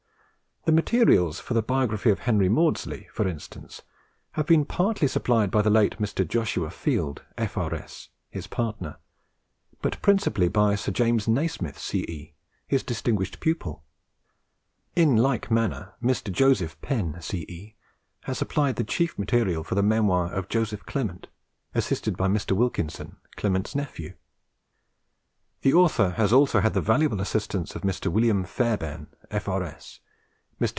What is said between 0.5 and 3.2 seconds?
The materials for the biography of Henry Maudslay,